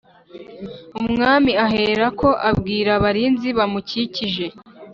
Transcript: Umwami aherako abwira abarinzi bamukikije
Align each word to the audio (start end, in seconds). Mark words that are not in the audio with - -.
Umwami 0.99 1.51
aherako 1.65 2.29
abwira 2.49 2.89
abarinzi 2.97 3.49
bamukikije 3.57 4.45